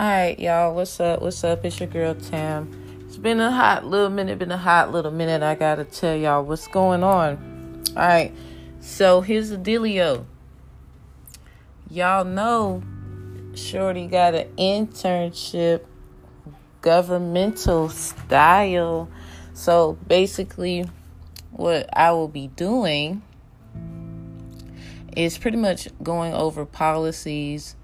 All 0.00 0.06
right, 0.06 0.40
y'all. 0.40 0.74
What's 0.74 0.98
up? 0.98 1.20
What's 1.20 1.44
up? 1.44 1.62
It's 1.62 1.78
your 1.78 1.86
girl 1.86 2.14
Tam. 2.14 3.04
It's 3.06 3.18
been 3.18 3.38
a 3.38 3.50
hot 3.50 3.84
little 3.84 4.08
minute. 4.08 4.38
Been 4.38 4.50
a 4.50 4.56
hot 4.56 4.92
little 4.92 5.10
minute. 5.10 5.42
I 5.42 5.54
gotta 5.54 5.84
tell 5.84 6.16
y'all 6.16 6.42
what's 6.42 6.66
going 6.68 7.04
on. 7.04 7.82
All 7.94 8.08
right. 8.08 8.34
So 8.80 9.20
here's 9.20 9.50
the 9.50 9.58
dealio. 9.58 10.24
Y'all 11.90 12.24
know, 12.24 12.82
Shorty 13.54 14.06
got 14.06 14.34
an 14.34 14.48
internship, 14.56 15.84
governmental 16.80 17.90
style. 17.90 19.10
So 19.52 19.98
basically, 20.06 20.88
what 21.50 21.90
I 21.92 22.12
will 22.12 22.28
be 22.28 22.46
doing 22.46 23.20
is 25.14 25.36
pretty 25.36 25.58
much 25.58 25.88
going 26.02 26.32
over 26.32 26.64
policies 26.64 27.76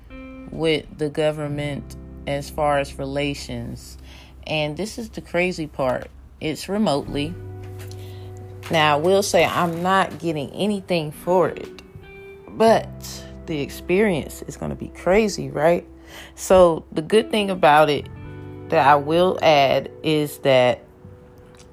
with 0.51 0.87
the 0.97 1.11
government 1.11 1.95
as 2.27 2.51
far 2.51 2.79
as 2.79 2.99
relations. 2.99 3.99
And 4.47 4.77
this 4.77 4.99
is 4.99 5.11
the 5.11 5.21
crazy 5.21 5.67
part 5.67 6.11
it's 6.41 6.69
remotely. 6.69 7.35
Now, 8.71 8.99
I 8.99 9.01
will 9.01 9.23
say 9.23 9.45
I'm 9.45 9.83
not 9.83 10.19
getting 10.19 10.51
anything 10.51 11.13
for 11.13 11.49
it, 11.49 11.83
but 12.49 12.89
the 13.47 13.61
experience 13.61 14.43
is 14.43 14.57
going 14.57 14.71
to 14.71 14.77
be 14.77 14.89
crazy, 14.89 15.51
right? 15.51 15.87
So, 16.35 16.85
the 16.93 17.03
good 17.03 17.31
thing 17.31 17.51
about 17.51 17.89
it 17.89 18.09
that 18.69 18.87
I 18.87 18.97
will 18.97 19.39
add 19.41 19.91
is 20.03 20.39
that 20.39 20.83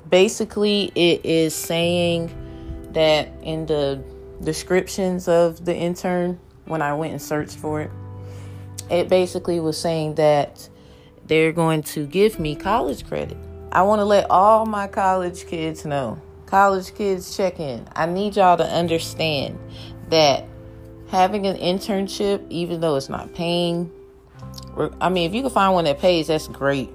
basically 0.09 0.91
it 0.95 1.25
is 1.25 1.55
saying 1.55 2.31
that 2.91 3.29
in 3.41 3.65
the 3.65 4.03
descriptions 4.43 5.27
of 5.27 5.65
the 5.65 5.75
intern 5.75 6.39
when 6.65 6.81
I 6.81 6.93
went 6.93 7.13
and 7.13 7.21
searched 7.21 7.57
for 7.57 7.81
it 7.81 7.91
it 8.93 9.09
basically 9.09 9.59
was 9.59 9.77
saying 9.77 10.15
that 10.15 10.69
they're 11.25 11.51
going 11.51 11.83
to 11.83 12.05
give 12.05 12.39
me 12.39 12.55
college 12.55 13.05
credit. 13.07 13.37
I 13.71 13.81
want 13.81 13.99
to 13.99 14.05
let 14.05 14.29
all 14.29 14.65
my 14.65 14.87
college 14.87 15.47
kids 15.47 15.83
know. 15.85 16.21
College 16.45 16.93
kids 16.93 17.35
check 17.35 17.59
in. 17.59 17.87
I 17.95 18.05
need 18.05 18.35
y'all 18.35 18.57
to 18.57 18.65
understand 18.65 19.57
that 20.09 20.45
having 21.07 21.47
an 21.47 21.57
internship, 21.57 22.45
even 22.49 22.81
though 22.81 22.95
it's 22.95 23.09
not 23.09 23.33
paying, 23.33 23.91
I 25.01 25.09
mean, 25.09 25.27
if 25.27 25.33
you 25.35 25.41
can 25.41 25.49
find 25.49 25.73
one 25.73 25.85
that 25.85 25.99
pays, 25.99 26.27
that's 26.27 26.47
great. 26.47 26.89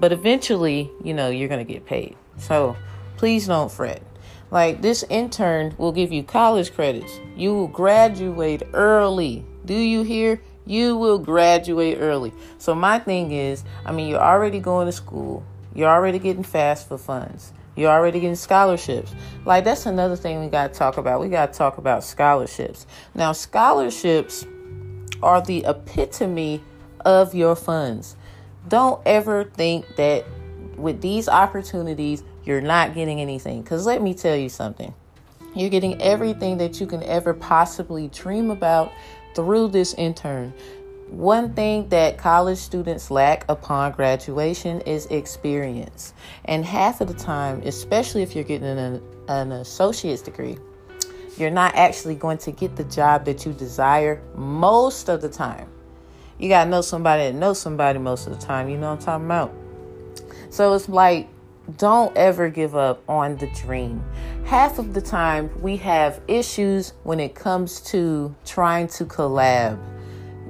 But 0.00 0.12
eventually, 0.12 0.90
you 1.04 1.14
know, 1.14 1.28
you're 1.28 1.48
going 1.48 1.64
to 1.64 1.72
get 1.72 1.86
paid. 1.86 2.16
So 2.38 2.76
please 3.18 3.46
don't 3.46 3.70
fret. 3.70 4.02
Like 4.50 4.82
this 4.82 5.04
intern 5.04 5.74
will 5.78 5.92
give 5.92 6.10
you 6.12 6.24
college 6.24 6.72
credits. 6.74 7.20
You 7.36 7.54
will 7.54 7.68
graduate 7.68 8.62
early. 8.72 9.44
Do 9.64 9.74
you 9.74 10.02
hear? 10.02 10.40
You 10.66 10.96
will 10.96 11.18
graduate 11.18 11.98
early. 12.00 12.32
So 12.58 12.74
my 12.74 12.98
thing 12.98 13.32
is, 13.32 13.64
I 13.84 13.92
mean, 13.92 14.08
you're 14.08 14.20
already 14.20 14.60
going 14.60 14.86
to 14.86 14.92
school. 14.92 15.44
You're 15.74 15.88
already 15.88 16.18
getting 16.18 16.44
FAFSA 16.44 17.00
funds. 17.00 17.52
You're 17.76 17.90
already 17.90 18.20
getting 18.20 18.36
scholarships. 18.36 19.14
Like 19.44 19.64
that's 19.64 19.86
another 19.86 20.16
thing 20.16 20.40
we 20.40 20.48
got 20.48 20.72
to 20.72 20.78
talk 20.78 20.98
about. 20.98 21.20
We 21.20 21.28
got 21.28 21.52
to 21.52 21.58
talk 21.58 21.78
about 21.78 22.04
scholarships. 22.04 22.86
Now, 23.14 23.32
scholarships 23.32 24.44
are 25.22 25.40
the 25.40 25.64
epitome 25.66 26.62
of 27.04 27.34
your 27.34 27.56
funds. 27.56 28.16
Don't 28.68 29.00
ever 29.06 29.44
think 29.44 29.96
that 29.96 30.24
with 30.76 31.00
these 31.00 31.28
opportunities 31.28 32.22
you're 32.44 32.60
not 32.60 32.94
getting 32.94 33.20
anything 33.20 33.62
cuz 33.62 33.84
let 33.84 34.00
me 34.02 34.14
tell 34.14 34.36
you 34.36 34.48
something. 34.48 34.94
You're 35.54 35.70
getting 35.70 36.00
everything 36.00 36.58
that 36.58 36.80
you 36.80 36.86
can 36.86 37.02
ever 37.02 37.34
possibly 37.34 38.08
dream 38.08 38.50
about 38.50 38.92
through 39.34 39.68
this 39.68 39.94
intern. 39.94 40.52
One 41.08 41.54
thing 41.54 41.88
that 41.88 42.18
college 42.18 42.58
students 42.58 43.10
lack 43.10 43.44
upon 43.48 43.92
graduation 43.92 44.80
is 44.82 45.06
experience. 45.06 46.14
And 46.44 46.64
half 46.64 47.00
of 47.00 47.08
the 47.08 47.14
time, 47.14 47.62
especially 47.64 48.22
if 48.22 48.34
you're 48.36 48.44
getting 48.44 48.68
an, 48.68 49.02
an 49.26 49.52
associate's 49.52 50.22
degree, 50.22 50.56
you're 51.36 51.50
not 51.50 51.74
actually 51.74 52.14
going 52.14 52.38
to 52.38 52.52
get 52.52 52.76
the 52.76 52.84
job 52.84 53.24
that 53.24 53.44
you 53.44 53.52
desire 53.52 54.22
most 54.36 55.08
of 55.08 55.20
the 55.20 55.28
time. 55.28 55.68
You 56.38 56.48
got 56.48 56.64
to 56.64 56.70
know 56.70 56.80
somebody 56.80 57.24
that 57.24 57.34
knows 57.34 57.60
somebody 57.60 57.98
most 57.98 58.26
of 58.26 58.38
the 58.38 58.46
time. 58.46 58.68
You 58.68 58.76
know 58.76 58.90
what 58.90 59.00
I'm 59.00 59.04
talking 59.04 59.26
about? 59.26 59.52
So 60.50 60.74
it's 60.74 60.88
like, 60.88 61.28
don't 61.76 62.16
ever 62.16 62.48
give 62.48 62.76
up 62.76 63.02
on 63.08 63.36
the 63.36 63.46
dream 63.48 64.04
half 64.50 64.80
of 64.80 64.94
the 64.94 65.00
time 65.00 65.48
we 65.62 65.76
have 65.76 66.20
issues 66.26 66.92
when 67.04 67.20
it 67.20 67.36
comes 67.36 67.80
to 67.80 68.34
trying 68.44 68.88
to 68.88 69.04
collab. 69.04 69.78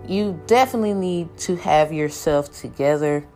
You 0.09 0.41
definitely 0.47 0.95
need 0.95 1.37
to 1.41 1.57
have 1.57 1.93
yourself 1.93 2.51
together. 2.51 3.27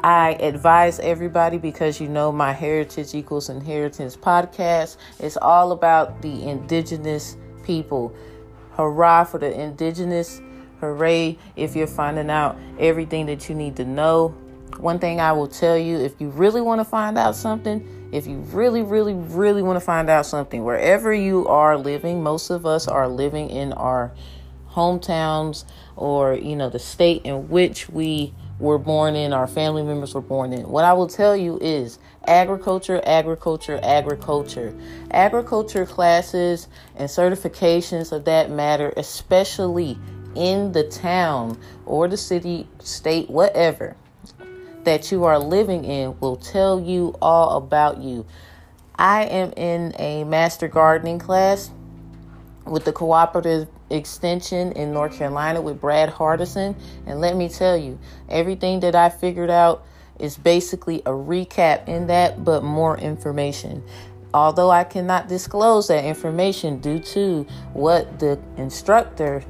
I 0.00 0.30
advise 0.40 0.98
everybody 1.00 1.58
because 1.58 2.00
you 2.00 2.08
know 2.08 2.32
my 2.32 2.54
Heritage 2.54 3.14
Equals 3.14 3.50
Inheritance 3.50 4.16
podcast 4.16 4.96
is 5.20 5.36
all 5.36 5.72
about 5.72 6.22
the 6.22 6.48
indigenous 6.48 7.36
people. 7.62 8.14
Hurrah 8.78 9.24
for 9.24 9.36
the 9.36 9.60
indigenous. 9.60 10.40
Hooray 10.80 11.36
if 11.54 11.76
you're 11.76 11.86
finding 11.86 12.30
out 12.30 12.56
everything 12.78 13.26
that 13.26 13.50
you 13.50 13.54
need 13.54 13.76
to 13.76 13.84
know. 13.84 14.34
One 14.76 14.98
thing 14.98 15.20
I 15.20 15.32
will 15.32 15.48
tell 15.48 15.76
you 15.76 15.98
if 15.98 16.20
you 16.20 16.28
really 16.28 16.60
want 16.60 16.80
to 16.80 16.84
find 16.84 17.18
out 17.18 17.34
something, 17.34 18.10
if 18.12 18.26
you 18.26 18.38
really, 18.38 18.82
really, 18.82 19.14
really 19.14 19.62
want 19.62 19.76
to 19.76 19.84
find 19.84 20.08
out 20.08 20.24
something, 20.24 20.62
wherever 20.62 21.12
you 21.12 21.46
are 21.48 21.76
living, 21.76 22.22
most 22.22 22.50
of 22.50 22.64
us 22.64 22.86
are 22.86 23.08
living 23.08 23.50
in 23.50 23.72
our 23.72 24.12
hometowns 24.70 25.64
or, 25.96 26.34
you 26.34 26.54
know, 26.54 26.70
the 26.70 26.78
state 26.78 27.22
in 27.24 27.48
which 27.48 27.88
we 27.88 28.32
were 28.60 28.78
born 28.78 29.14
in, 29.14 29.32
our 29.32 29.46
family 29.46 29.82
members 29.82 30.14
were 30.14 30.20
born 30.20 30.52
in. 30.52 30.68
What 30.68 30.84
I 30.84 30.92
will 30.92 31.06
tell 31.08 31.36
you 31.36 31.58
is 31.60 31.98
agriculture, 32.26 33.00
agriculture, 33.04 33.80
agriculture. 33.82 34.74
Agriculture 35.10 35.86
classes 35.86 36.68
and 36.96 37.08
certifications 37.08 38.12
of 38.12 38.24
that 38.26 38.50
matter, 38.50 38.92
especially 38.96 39.98
in 40.34 40.72
the 40.72 40.84
town 40.84 41.58
or 41.84 42.08
the 42.08 42.16
city, 42.16 42.68
state, 42.78 43.28
whatever 43.28 43.96
that 44.84 45.10
you 45.12 45.24
are 45.24 45.38
living 45.38 45.84
in 45.84 46.18
will 46.20 46.36
tell 46.36 46.80
you 46.80 47.14
all 47.20 47.56
about 47.56 47.98
you. 47.98 48.26
I 48.96 49.24
am 49.24 49.52
in 49.52 49.94
a 49.98 50.24
master 50.24 50.68
gardening 50.68 51.18
class 51.18 51.70
with 52.64 52.84
the 52.84 52.92
cooperative 52.92 53.68
extension 53.90 54.72
in 54.72 54.92
North 54.92 55.16
Carolina 55.16 55.60
with 55.60 55.80
Brad 55.80 56.10
Hardison. 56.10 56.76
And 57.06 57.20
let 57.20 57.36
me 57.36 57.48
tell 57.48 57.76
you, 57.76 57.98
everything 58.28 58.80
that 58.80 58.94
I 58.94 59.08
figured 59.08 59.50
out 59.50 59.84
is 60.18 60.36
basically 60.36 61.00
a 61.00 61.10
recap 61.10 61.86
in 61.88 62.08
that, 62.08 62.44
but 62.44 62.62
more 62.62 62.98
information. 62.98 63.82
Although 64.34 64.70
I 64.70 64.84
cannot 64.84 65.28
disclose 65.28 65.88
that 65.88 66.04
information 66.04 66.80
due 66.80 66.98
to 66.98 67.46
what 67.72 68.18
the 68.18 68.38
instructor 68.56 69.42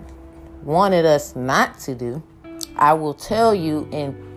wanted 0.62 1.04
us 1.04 1.34
not 1.34 1.78
to 1.80 1.94
do, 1.94 2.22
I 2.76 2.92
will 2.92 3.14
tell 3.14 3.54
you 3.54 3.88
in 3.90 4.27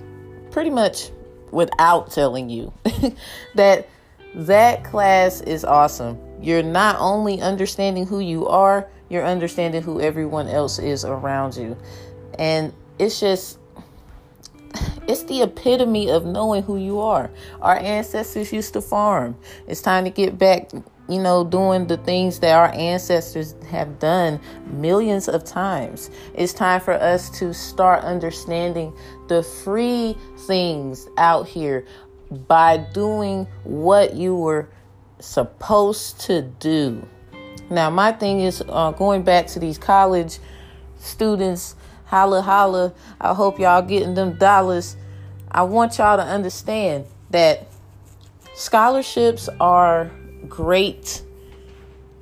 pretty 0.52 0.70
much 0.70 1.10
without 1.52 2.12
telling 2.12 2.50
you 2.50 2.72
that 3.56 3.88
that 4.36 4.84
class 4.84 5.42
is 5.42 5.66
awesome. 5.66 6.18
You're 6.42 6.64
not 6.64 6.98
only 7.00 7.42
understanding 7.42 8.06
who 8.06 8.20
you 8.20 8.48
are, 8.48 8.88
you're 9.10 9.26
understanding 9.26 9.82
who 9.82 10.00
everyone 10.00 10.48
else 10.48 10.80
is 10.80 11.04
around 11.04 11.58
you. 11.58 11.78
And 12.40 12.74
it's 12.98 13.20
just 13.20 13.60
it's 15.08 15.24
the 15.24 15.42
epitome 15.42 16.10
of 16.10 16.26
knowing 16.26 16.64
who 16.64 16.78
you 16.78 17.02
are. 17.02 17.30
Our 17.62 17.76
ancestors 17.76 18.54
used 18.54 18.74
to 18.74 18.82
farm. 18.82 19.36
It's 19.68 19.82
time 19.82 20.06
to 20.06 20.10
get 20.10 20.38
back 20.38 20.72
you 21.12 21.22
know, 21.22 21.44
doing 21.44 21.88
the 21.88 21.98
things 21.98 22.40
that 22.40 22.54
our 22.54 22.74
ancestors 22.74 23.54
have 23.70 24.00
done 24.00 24.40
millions 24.68 25.28
of 25.28 25.44
times. 25.44 26.10
It's 26.34 26.54
time 26.54 26.80
for 26.80 26.94
us 26.94 27.30
to 27.40 27.54
start 27.54 28.04
understanding 28.04 28.94
the 29.28 29.44
free 29.44 30.16
things 30.48 31.10
out 31.18 31.48
here 31.48 31.86
by 32.48 32.78
doing 32.78 33.46
what 33.66 34.14
you 34.14 34.36
were 34.36 34.70
supposed 35.20 36.22
to 36.22 36.44
do. 36.44 37.06
Now, 37.70 37.90
my 37.90 38.14
thing 38.14 38.40
is 38.40 38.64
uh, 38.70 38.92
going 38.92 39.24
back 39.24 39.48
to 39.48 39.60
these 39.60 39.78
college 39.78 40.40
students, 40.98 41.76
holla 42.06 42.42
holla. 42.42 42.94
I 43.20 43.34
hope 43.34 43.60
y'all 43.60 43.82
getting 43.82 44.14
them 44.14 44.38
dollars. 44.38 44.96
I 45.52 45.64
want 45.64 45.98
y'all 45.98 46.16
to 46.16 46.24
understand 46.24 47.06
that 47.32 47.68
scholarships 48.54 49.50
are 49.60 50.10
great. 50.48 51.22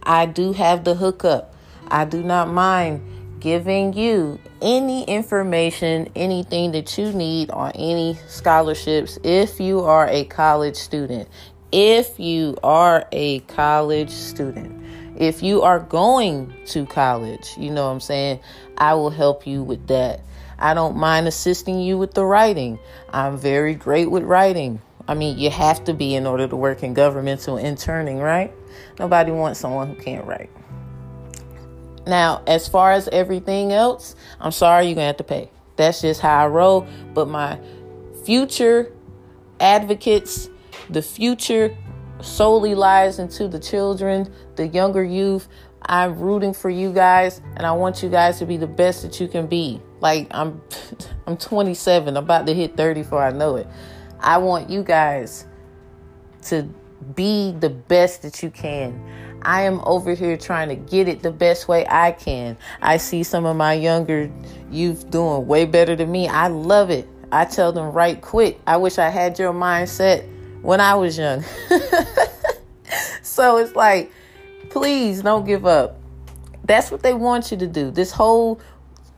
I 0.04 0.26
do 0.26 0.54
have 0.54 0.84
the 0.84 0.96
hookup. 0.96 1.56
I 1.88 2.06
do 2.06 2.24
not 2.24 2.50
mind 2.50 3.02
giving 3.40 3.94
you 3.94 4.40
any 4.62 5.04
information, 5.06 6.10
anything 6.16 6.72
that 6.74 6.98
you 6.98 7.12
need 7.12 7.50
on 7.52 7.72
any 7.72 8.18
scholarships 8.28 9.18
if 9.24 9.60
you 9.60 9.80
are 9.82 10.08
a 10.08 10.26
college 10.26 10.76
student. 10.76 11.28
If 11.72 12.20
you 12.20 12.58
are 12.64 13.08
a 13.12 13.40
college 13.42 14.10
student. 14.10 14.76
If 15.16 15.44
you 15.44 15.62
are 15.64 15.80
going 15.80 16.54
to 16.68 16.86
college, 16.86 17.56
you 17.58 17.72
know 17.72 17.86
what 17.86 17.92
I'm 17.92 18.00
saying? 18.00 18.40
I 18.78 18.94
will 18.94 19.10
help 19.10 19.46
you 19.46 19.64
with 19.64 19.88
that. 19.88 20.22
I 20.58 20.74
don't 20.74 20.98
mind 20.98 21.28
assisting 21.28 21.80
you 21.80 21.98
with 21.98 22.14
the 22.14 22.26
writing. 22.26 22.80
I'm 23.10 23.38
very 23.38 23.76
great 23.76 24.10
with 24.10 24.24
writing. 24.24 24.82
I 25.10 25.16
mean, 25.16 25.40
you 25.40 25.50
have 25.50 25.84
to 25.86 25.96
be 25.96 26.14
in 26.14 26.28
order 26.28 26.48
to 26.48 26.56
work 26.56 26.84
in 26.84 26.94
governmental 26.94 27.58
interning, 27.58 28.20
right? 28.20 28.54
Nobody 29.00 29.32
wants 29.32 29.60
someone 29.60 29.88
who 29.88 29.96
can't 29.96 30.24
write. 30.24 30.52
Now, 32.06 32.44
as 32.46 32.68
far 32.68 32.92
as 32.92 33.08
everything 33.08 33.74
else, 33.74 34.16
I'm 34.40 34.52
sorry 34.52 34.86
you're 34.86 34.94
going 34.94 35.06
to 35.06 35.08
have 35.08 35.18
to 35.18 35.24
pay. 35.24 35.50
That's 35.78 36.02
just 36.02 36.22
how 36.22 36.44
I 36.44 36.46
roll. 36.46 36.86
But 37.16 37.28
my 37.28 37.60
future 38.24 38.94
advocates, 39.60 40.48
the 40.92 41.02
future 41.02 41.76
solely 42.22 42.76
lies 42.76 43.18
into 43.18 43.48
the 43.48 43.60
children, 43.60 44.32
the 44.58 44.68
younger 44.68 45.04
youth. 45.04 45.48
I'm 45.82 46.20
rooting 46.20 46.54
for 46.54 46.70
you 46.70 46.94
guys 46.94 47.42
and 47.56 47.66
I 47.66 47.72
want 47.72 48.04
you 48.04 48.10
guys 48.10 48.38
to 48.40 48.46
be 48.46 48.58
the 48.58 48.68
best 48.68 49.02
that 49.02 49.20
you 49.20 49.28
can 49.28 49.48
be. 49.48 49.82
Like 50.02 50.28
I'm 50.30 50.62
I'm 51.26 51.36
27, 51.36 52.16
I'm 52.16 52.24
about 52.24 52.46
to 52.46 52.54
hit 52.54 52.78
30 52.78 53.02
before 53.02 53.24
I 53.24 53.32
know 53.32 53.56
it. 53.56 53.66
I 54.20 54.38
want 54.38 54.70
you 54.70 54.84
guys 54.84 55.46
to 56.44 56.68
be 57.16 57.52
the 57.60 57.70
best 57.70 58.22
that 58.24 58.44
you 58.44 58.50
can. 58.50 59.02
I 59.42 59.62
am 59.62 59.80
over 59.86 60.14
here 60.14 60.36
trying 60.36 60.70
to 60.70 60.76
get 60.76 61.08
it 61.08 61.24
the 61.24 61.32
best 61.32 61.68
way 61.68 61.86
I 61.88 62.12
can. 62.12 62.58
I 62.82 62.98
see 62.98 63.24
some 63.24 63.46
of 63.46 63.56
my 63.56 63.74
younger 63.74 64.30
youth 64.70 65.10
doing 65.10 65.48
way 65.48 65.66
better 65.66 65.96
than 65.96 66.12
me. 66.12 66.28
I 66.28 66.48
love 66.48 66.90
it. 66.90 67.08
I 67.32 67.46
tell 67.46 67.72
them 67.72 67.92
right 67.92 68.20
quick. 68.20 68.60
I 68.68 68.78
wish 68.78 68.98
I 68.98 69.10
had 69.10 69.40
your 69.40 69.54
mindset 69.54 70.28
when 70.62 70.82
I 70.82 70.96
was 70.96 71.18
young. 71.18 71.44
so 73.22 73.58
it's 73.58 73.76
like, 73.76 74.12
please 74.70 75.22
don't 75.22 75.46
give 75.46 75.66
up. 75.66 75.98
That's 76.66 76.92
what 76.92 77.02
they 77.02 77.14
want 77.14 77.52
you 77.52 77.58
to 77.58 77.68
do. 77.68 77.92
This 77.92 78.12
whole 78.12 78.60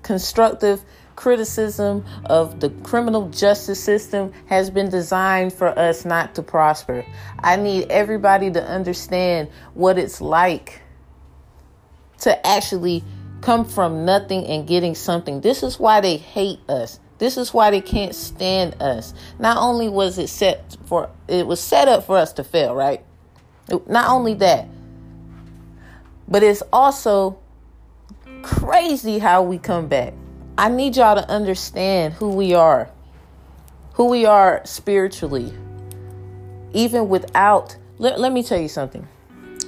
constructive 0.04 0.84
criticism 1.22 2.04
of 2.26 2.62
the 2.62 2.72
criminal 2.82 3.30
justice 3.30 3.80
system 3.80 4.34
has 4.48 4.72
been 4.72 4.90
designed 4.90 5.54
for 5.54 5.68
us 5.78 6.04
not 6.04 6.34
to 6.34 6.42
prosper. 6.42 7.06
I 7.38 7.58
need 7.58 7.92
everybody 7.92 8.50
to 8.50 8.64
understand 8.64 9.48
what 9.76 10.00
it's 10.00 10.20
like 10.20 10.82
to 12.22 12.48
actually 12.48 13.04
come 13.42 13.66
from 13.66 14.04
nothing 14.04 14.48
and 14.48 14.68
getting 14.68 14.96
something. 14.96 15.42
This 15.42 15.62
is 15.62 15.80
why 15.80 16.02
they 16.02 16.18
hate 16.18 16.60
us. 16.68 17.00
This 17.20 17.38
is 17.38 17.54
why 17.54 17.70
they 17.70 17.82
can't 17.82 18.16
stand 18.16 18.82
us. 18.82 19.14
Not 19.38 19.58
only 19.58 19.90
was 19.90 20.18
it 20.18 20.28
set 20.28 20.76
for 20.86 21.12
it 21.28 21.46
was 21.46 21.60
set 21.60 21.88
up 21.88 22.08
for 22.08 22.18
us 22.18 22.34
to 22.34 22.44
fail, 22.44 22.74
right? 22.74 23.06
Not 23.88 24.10
only 24.10 24.34
that, 24.36 24.68
but 26.28 26.42
it's 26.42 26.64
also 26.74 27.38
crazy 28.42 29.20
how 29.20 29.44
we 29.44 29.60
come 29.60 29.88
back. 29.88 30.16
I 30.58 30.70
need 30.70 30.96
y'all 30.98 31.16
to 31.16 31.30
understand 31.30 32.14
who 32.14 32.30
we 32.30 32.54
are. 32.54 32.90
Who 33.94 34.10
we 34.10 34.26
are 34.26 34.62
spiritually. 34.66 35.54
Even 36.74 37.10
without 37.10 37.78
let, 38.02 38.20
let 38.20 38.34
me 38.34 38.42
tell 38.42 38.60
you 38.60 38.68
something. 38.68 39.08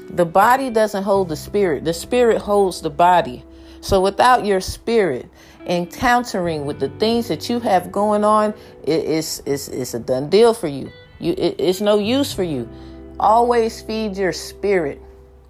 The 0.09 0.25
body 0.25 0.71
doesn't 0.71 1.03
hold 1.03 1.29
the 1.29 1.35
spirit. 1.35 1.85
The 1.85 1.93
spirit 1.93 2.39
holds 2.39 2.81
the 2.81 2.89
body. 2.89 3.43
So 3.79 4.01
without 4.01 4.43
your 4.43 4.59
spirit, 4.59 5.29
encountering 5.67 6.65
with 6.65 6.79
the 6.79 6.89
things 6.89 7.27
that 7.27 7.47
you 7.47 7.59
have 7.59 7.91
going 7.91 8.23
on, 8.23 8.55
it, 8.83 9.05
it's, 9.05 9.39
it's, 9.45 9.67
it's 9.67 9.93
a 9.93 9.99
done 9.99 10.31
deal 10.31 10.55
for 10.55 10.67
you. 10.67 10.91
You, 11.19 11.33
it, 11.37 11.57
it's 11.59 11.79
no 11.79 11.99
use 11.99 12.33
for 12.33 12.41
you. 12.43 12.67
Always 13.19 13.83
feed 13.83 14.17
your 14.17 14.33
spirit, 14.33 14.99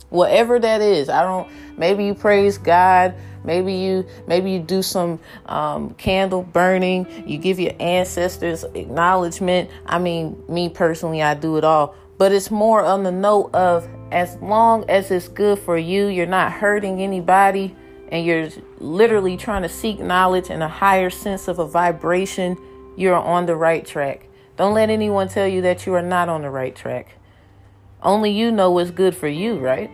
whatever 0.09 0.59
that 0.59 0.81
is. 0.81 1.07
I 1.07 1.23
don't. 1.23 1.49
Maybe 1.77 2.03
you 2.03 2.13
praise 2.13 2.57
God. 2.57 3.15
Maybe 3.43 3.73
you 3.73 4.05
maybe 4.27 4.51
you 4.51 4.59
do 4.59 4.81
some 4.81 5.19
um, 5.45 5.93
candle 5.95 6.43
burning. 6.43 7.07
You 7.27 7.37
give 7.37 7.59
your 7.59 7.73
ancestors 7.79 8.63
acknowledgement. 8.73 9.69
I 9.85 9.99
mean, 9.99 10.41
me 10.47 10.69
personally, 10.69 11.21
I 11.21 11.33
do 11.33 11.57
it 11.57 11.63
all. 11.63 11.95
But 12.17 12.31
it's 12.31 12.51
more 12.51 12.83
on 12.83 13.03
the 13.03 13.11
note 13.11 13.53
of 13.53 13.87
as 14.11 14.35
long 14.37 14.89
as 14.89 15.11
it's 15.11 15.27
good 15.27 15.59
for 15.59 15.77
you, 15.77 16.07
you're 16.07 16.25
not 16.25 16.51
hurting 16.51 17.01
anybody 17.01 17.75
and 18.09 18.25
you're 18.25 18.49
literally 18.77 19.35
trying 19.35 19.63
to 19.63 19.69
seek 19.69 19.99
knowledge 19.99 20.51
and 20.51 20.61
a 20.61 20.67
higher 20.67 21.09
sense 21.09 21.47
of 21.47 21.57
a 21.57 21.65
vibration, 21.65 22.55
you're 22.95 23.15
on 23.15 23.47
the 23.47 23.55
right 23.55 23.85
track. 23.85 24.27
Don't 24.55 24.75
let 24.75 24.91
anyone 24.91 25.29
tell 25.29 25.47
you 25.47 25.63
that 25.63 25.87
you 25.87 25.95
are 25.95 26.01
not 26.03 26.29
on 26.29 26.43
the 26.43 26.49
right 26.51 26.75
track. 26.75 27.15
Only 28.03 28.29
you 28.29 28.51
know 28.51 28.69
what's 28.69 28.91
good 28.91 29.15
for 29.15 29.27
you, 29.27 29.57
right? 29.57 29.89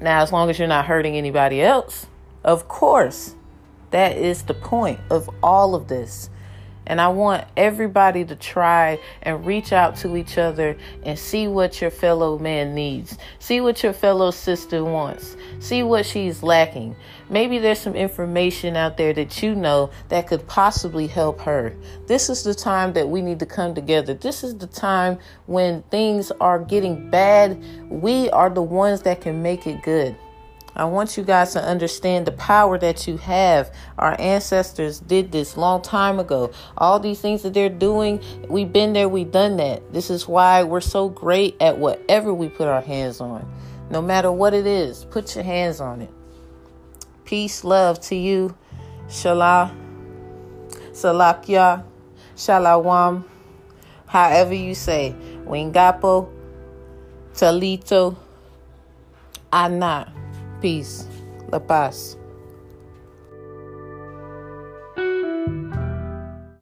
Now, 0.00 0.22
as 0.22 0.32
long 0.32 0.48
as 0.48 0.58
you're 0.58 0.68
not 0.68 0.86
hurting 0.86 1.16
anybody 1.16 1.60
else, 1.60 2.06
of 2.42 2.68
course, 2.68 3.34
that 3.90 4.16
is 4.16 4.44
the 4.44 4.54
point 4.54 5.00
of 5.10 5.28
all 5.42 5.74
of 5.74 5.88
this. 5.88 6.30
And 6.90 7.00
I 7.00 7.06
want 7.06 7.44
everybody 7.56 8.24
to 8.24 8.34
try 8.34 8.98
and 9.22 9.46
reach 9.46 9.72
out 9.72 9.94
to 9.98 10.16
each 10.16 10.38
other 10.38 10.76
and 11.04 11.16
see 11.16 11.46
what 11.46 11.80
your 11.80 11.92
fellow 11.92 12.36
man 12.36 12.74
needs. 12.74 13.16
See 13.38 13.60
what 13.60 13.84
your 13.84 13.92
fellow 13.92 14.32
sister 14.32 14.84
wants. 14.84 15.36
See 15.60 15.84
what 15.84 16.04
she's 16.04 16.42
lacking. 16.42 16.96
Maybe 17.28 17.58
there's 17.58 17.78
some 17.78 17.94
information 17.94 18.74
out 18.74 18.96
there 18.96 19.12
that 19.12 19.40
you 19.40 19.54
know 19.54 19.90
that 20.08 20.26
could 20.26 20.48
possibly 20.48 21.06
help 21.06 21.40
her. 21.42 21.76
This 22.08 22.28
is 22.28 22.42
the 22.42 22.54
time 22.54 22.92
that 22.94 23.08
we 23.08 23.22
need 23.22 23.38
to 23.38 23.46
come 23.46 23.72
together. 23.72 24.14
This 24.14 24.42
is 24.42 24.58
the 24.58 24.66
time 24.66 25.20
when 25.46 25.84
things 25.92 26.32
are 26.40 26.58
getting 26.58 27.08
bad. 27.08 27.62
We 27.88 28.30
are 28.30 28.50
the 28.50 28.62
ones 28.62 29.02
that 29.02 29.20
can 29.20 29.44
make 29.44 29.68
it 29.68 29.80
good. 29.84 30.16
I 30.76 30.84
want 30.84 31.16
you 31.16 31.24
guys 31.24 31.52
to 31.54 31.62
understand 31.62 32.26
the 32.26 32.32
power 32.32 32.78
that 32.78 33.06
you 33.06 33.16
have. 33.18 33.74
Our 33.98 34.18
ancestors 34.20 35.00
did 35.00 35.32
this 35.32 35.56
long 35.56 35.82
time 35.82 36.18
ago. 36.18 36.52
All 36.76 37.00
these 37.00 37.20
things 37.20 37.42
that 37.42 37.54
they're 37.54 37.68
doing, 37.68 38.22
we've 38.48 38.72
been 38.72 38.92
there, 38.92 39.08
we've 39.08 39.30
done 39.30 39.56
that. 39.56 39.92
This 39.92 40.10
is 40.10 40.28
why 40.28 40.62
we're 40.62 40.80
so 40.80 41.08
great 41.08 41.56
at 41.60 41.78
whatever 41.78 42.32
we 42.32 42.48
put 42.48 42.68
our 42.68 42.80
hands 42.80 43.20
on. 43.20 43.50
No 43.90 44.00
matter 44.00 44.30
what 44.30 44.54
it 44.54 44.66
is, 44.66 45.04
put 45.06 45.34
your 45.34 45.44
hands 45.44 45.80
on 45.80 46.02
it. 46.02 46.10
Peace, 47.24 47.64
love 47.64 48.00
to 48.02 48.14
you. 48.14 48.56
Shalom, 49.08 50.68
Salakya, 50.92 51.84
Shalawam, 52.36 53.24
however 54.06 54.54
you 54.54 54.76
say. 54.76 55.16
Wingapo, 55.44 56.30
Talito, 57.34 58.16
Ana. 59.52 60.19
Peace. 60.60 61.06
La 61.50 61.58
Paz. 61.58 62.19